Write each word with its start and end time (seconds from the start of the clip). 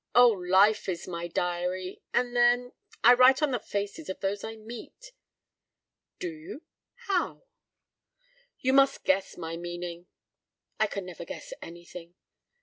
"Oh, 0.15 0.29
life 0.29 0.89
is 0.89 1.07
my 1.07 1.27
diary, 1.27 2.01
and 2.11 2.35
then—I 2.35 3.13
write 3.13 3.43
on 3.43 3.51
the 3.51 3.59
faces 3.59 4.09
of 4.09 4.19
those 4.19 4.43
I 4.43 4.55
meet." 4.55 5.11
"Do 6.17 6.33
you—how?" 6.33 7.43
"You 8.57 8.73
must 8.73 9.03
guess 9.03 9.37
my 9.37 9.57
meaning." 9.57 10.07
"I 10.79 10.87
can 10.87 11.05
never 11.05 11.23
guess 11.23 11.53
anything." 11.61 12.15